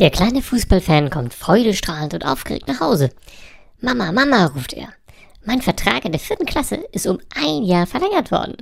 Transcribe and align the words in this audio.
Der 0.00 0.10
kleine 0.10 0.42
Fußballfan 0.42 1.10
kommt 1.10 1.34
freudestrahlend 1.34 2.14
und 2.14 2.24
aufgeregt 2.24 2.68
nach 2.68 2.80
Hause. 2.80 3.10
Mama, 3.80 4.12
Mama, 4.12 4.46
ruft 4.46 4.72
er. 4.72 4.88
Mein 5.44 5.60
Vertrag 5.60 6.04
in 6.04 6.12
der 6.12 6.20
vierten 6.20 6.46
Klasse 6.46 6.76
ist 6.92 7.06
um 7.06 7.18
ein 7.34 7.62
Jahr 7.64 7.86
verlängert 7.86 8.30
worden. 8.30 8.56